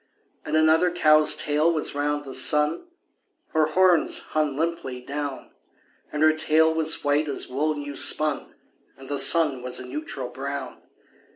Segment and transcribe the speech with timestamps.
[0.43, 2.87] And another cow's tail was round the sun
[3.49, 5.51] (Her horns hung limply down);
[6.11, 8.55] And her tail was white as wool new spun,
[8.97, 10.81] And the sun was a neutral brown.